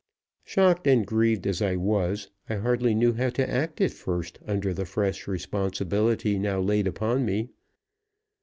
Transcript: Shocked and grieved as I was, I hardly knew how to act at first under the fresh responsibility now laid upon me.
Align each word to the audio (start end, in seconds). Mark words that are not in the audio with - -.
Shocked 0.43 0.87
and 0.87 1.05
grieved 1.05 1.45
as 1.45 1.61
I 1.61 1.75
was, 1.75 2.31
I 2.49 2.55
hardly 2.55 2.95
knew 2.95 3.13
how 3.13 3.29
to 3.29 3.47
act 3.47 3.79
at 3.81 3.91
first 3.91 4.39
under 4.47 4.73
the 4.73 4.83
fresh 4.83 5.27
responsibility 5.27 6.39
now 6.39 6.59
laid 6.59 6.87
upon 6.87 7.23
me. 7.23 7.49